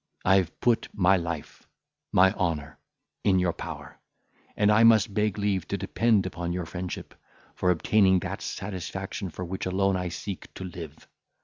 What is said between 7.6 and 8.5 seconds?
obtaining that